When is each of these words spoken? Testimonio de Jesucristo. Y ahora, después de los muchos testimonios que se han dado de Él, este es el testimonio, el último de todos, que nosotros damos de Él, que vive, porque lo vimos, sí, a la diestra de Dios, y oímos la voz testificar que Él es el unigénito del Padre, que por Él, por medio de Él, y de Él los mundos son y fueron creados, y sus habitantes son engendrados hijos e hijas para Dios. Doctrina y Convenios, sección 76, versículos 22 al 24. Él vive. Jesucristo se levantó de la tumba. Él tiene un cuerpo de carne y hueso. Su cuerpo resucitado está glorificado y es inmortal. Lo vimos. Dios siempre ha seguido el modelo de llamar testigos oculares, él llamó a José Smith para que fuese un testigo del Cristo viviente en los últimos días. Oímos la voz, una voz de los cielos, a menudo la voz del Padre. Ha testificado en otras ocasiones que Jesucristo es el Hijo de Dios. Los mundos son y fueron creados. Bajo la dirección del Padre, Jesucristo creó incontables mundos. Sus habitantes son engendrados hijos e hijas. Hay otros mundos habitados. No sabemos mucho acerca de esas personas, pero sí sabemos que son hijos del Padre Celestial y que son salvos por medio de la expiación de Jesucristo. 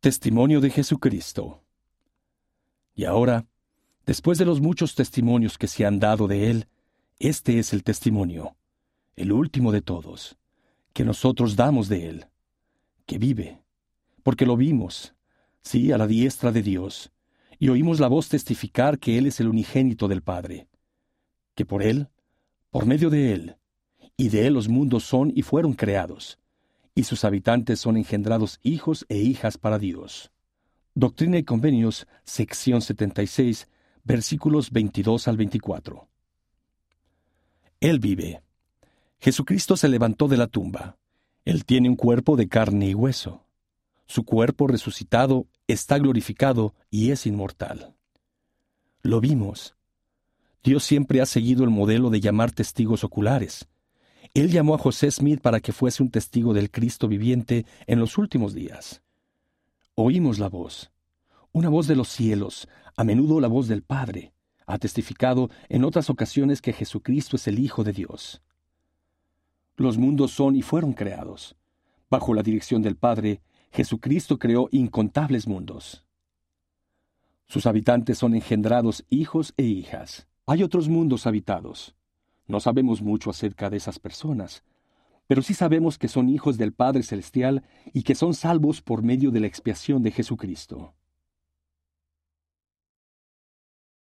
Testimonio 0.00 0.60
de 0.60 0.70
Jesucristo. 0.70 1.64
Y 2.94 3.04
ahora, 3.04 3.48
después 4.06 4.38
de 4.38 4.44
los 4.44 4.60
muchos 4.60 4.94
testimonios 4.94 5.58
que 5.58 5.66
se 5.66 5.84
han 5.86 5.98
dado 5.98 6.28
de 6.28 6.50
Él, 6.50 6.68
este 7.18 7.58
es 7.58 7.72
el 7.72 7.82
testimonio, 7.82 8.56
el 9.16 9.32
último 9.32 9.72
de 9.72 9.82
todos, 9.82 10.38
que 10.92 11.04
nosotros 11.04 11.56
damos 11.56 11.88
de 11.88 12.08
Él, 12.08 12.26
que 13.06 13.18
vive, 13.18 13.60
porque 14.22 14.46
lo 14.46 14.56
vimos, 14.56 15.16
sí, 15.62 15.90
a 15.90 15.98
la 15.98 16.06
diestra 16.06 16.52
de 16.52 16.62
Dios, 16.62 17.10
y 17.58 17.68
oímos 17.68 17.98
la 17.98 18.06
voz 18.06 18.28
testificar 18.28 19.00
que 19.00 19.18
Él 19.18 19.26
es 19.26 19.40
el 19.40 19.48
unigénito 19.48 20.06
del 20.06 20.22
Padre, 20.22 20.68
que 21.56 21.66
por 21.66 21.82
Él, 21.82 22.06
por 22.70 22.86
medio 22.86 23.10
de 23.10 23.32
Él, 23.32 23.56
y 24.16 24.28
de 24.28 24.46
Él 24.46 24.54
los 24.54 24.68
mundos 24.68 25.02
son 25.02 25.32
y 25.34 25.42
fueron 25.42 25.72
creados, 25.72 26.38
y 26.98 27.04
sus 27.04 27.24
habitantes 27.24 27.78
son 27.78 27.96
engendrados 27.96 28.58
hijos 28.64 29.06
e 29.08 29.18
hijas 29.18 29.56
para 29.56 29.78
Dios. 29.78 30.32
Doctrina 30.96 31.38
y 31.38 31.44
Convenios, 31.44 32.08
sección 32.24 32.82
76, 32.82 33.68
versículos 34.02 34.72
22 34.72 35.28
al 35.28 35.36
24. 35.36 36.08
Él 37.78 38.00
vive. 38.00 38.42
Jesucristo 39.20 39.76
se 39.76 39.88
levantó 39.88 40.26
de 40.26 40.38
la 40.38 40.48
tumba. 40.48 40.96
Él 41.44 41.64
tiene 41.64 41.88
un 41.88 41.94
cuerpo 41.94 42.34
de 42.34 42.48
carne 42.48 42.88
y 42.88 42.94
hueso. 42.94 43.46
Su 44.06 44.24
cuerpo 44.24 44.66
resucitado 44.66 45.46
está 45.68 45.98
glorificado 45.98 46.74
y 46.90 47.12
es 47.12 47.26
inmortal. 47.26 47.94
Lo 49.02 49.20
vimos. 49.20 49.76
Dios 50.64 50.82
siempre 50.82 51.20
ha 51.20 51.26
seguido 51.26 51.62
el 51.62 51.70
modelo 51.70 52.10
de 52.10 52.18
llamar 52.18 52.50
testigos 52.50 53.04
oculares, 53.04 53.68
él 54.34 54.50
llamó 54.50 54.74
a 54.74 54.78
José 54.78 55.10
Smith 55.10 55.40
para 55.40 55.60
que 55.60 55.72
fuese 55.72 56.02
un 56.02 56.10
testigo 56.10 56.52
del 56.54 56.70
Cristo 56.70 57.08
viviente 57.08 57.66
en 57.86 57.98
los 57.98 58.18
últimos 58.18 58.54
días. 58.54 59.02
Oímos 59.94 60.38
la 60.38 60.48
voz, 60.48 60.92
una 61.52 61.68
voz 61.68 61.86
de 61.86 61.96
los 61.96 62.08
cielos, 62.08 62.68
a 62.96 63.04
menudo 63.04 63.40
la 63.40 63.48
voz 63.48 63.68
del 63.68 63.82
Padre. 63.82 64.32
Ha 64.66 64.78
testificado 64.78 65.50
en 65.68 65.84
otras 65.84 66.10
ocasiones 66.10 66.60
que 66.60 66.72
Jesucristo 66.72 67.36
es 67.36 67.48
el 67.48 67.58
Hijo 67.58 67.84
de 67.84 67.92
Dios. 67.92 68.42
Los 69.76 69.96
mundos 69.98 70.32
son 70.32 70.56
y 70.56 70.62
fueron 70.62 70.92
creados. 70.92 71.56
Bajo 72.10 72.34
la 72.34 72.42
dirección 72.42 72.82
del 72.82 72.96
Padre, 72.96 73.40
Jesucristo 73.70 74.38
creó 74.38 74.68
incontables 74.72 75.46
mundos. 75.46 76.04
Sus 77.46 77.66
habitantes 77.66 78.18
son 78.18 78.34
engendrados 78.34 79.04
hijos 79.08 79.54
e 79.56 79.64
hijas. 79.64 80.26
Hay 80.46 80.62
otros 80.62 80.88
mundos 80.88 81.26
habitados. 81.26 81.94
No 82.48 82.60
sabemos 82.60 83.02
mucho 83.02 83.30
acerca 83.30 83.70
de 83.70 83.76
esas 83.76 83.98
personas, 83.98 84.64
pero 85.26 85.42
sí 85.42 85.52
sabemos 85.52 85.98
que 85.98 86.08
son 86.08 86.30
hijos 86.30 86.56
del 86.56 86.72
Padre 86.72 87.02
Celestial 87.02 87.62
y 87.92 88.02
que 88.02 88.14
son 88.14 88.32
salvos 88.32 88.80
por 88.80 89.02
medio 89.02 89.30
de 89.30 89.40
la 89.40 89.46
expiación 89.46 90.02
de 90.02 90.10
Jesucristo. 90.10 90.94